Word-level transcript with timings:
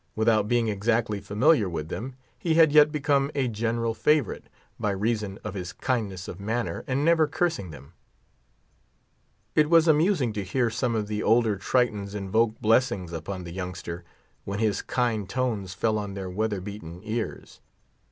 Without 0.15 0.47
being 0.47 0.67
exactly 0.67 1.19
familiar 1.21 1.69
with 1.69 1.89
them, 1.89 2.15
he 2.39 2.55
had 2.55 2.71
yet 2.71 2.91
become 2.91 3.29
a 3.35 3.47
general 3.47 3.93
favourite, 3.93 4.45
by 4.79 4.89
reason 4.89 5.37
of 5.43 5.53
his 5.53 5.73
kindness 5.73 6.27
of 6.27 6.39
manner, 6.39 6.83
and 6.87 7.05
never 7.05 7.27
cursing 7.27 7.69
them. 7.69 7.93
It 9.53 9.69
was 9.69 9.87
amusing 9.87 10.33
to 10.33 10.43
hear 10.43 10.71
some 10.71 10.95
of 10.95 11.07
the 11.07 11.21
older 11.21 11.55
Tritons 11.55 12.15
invoke 12.15 12.59
blessings 12.59 13.13
upon 13.13 13.43
the 13.43 13.53
youngster, 13.53 14.03
when 14.43 14.57
his 14.57 14.81
kind 14.81 15.29
tones 15.29 15.75
fell 15.75 15.99
on 15.99 16.15
their 16.15 16.31
weather 16.31 16.61
beaten 16.61 17.01
ears. 17.03 17.59